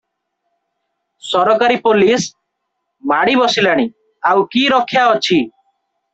[1.31, 3.87] ସରକାରୀ ପୋଲିଶ ମାଡ଼ି ବସିଲାଣି,
[4.33, 5.41] ଆଉ କି ରକ୍ଷା ଅଛି।